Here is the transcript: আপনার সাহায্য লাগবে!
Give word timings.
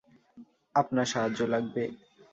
আপনার 0.75 1.05
সাহায্য 1.05 1.39
লাগবে! 1.45 1.83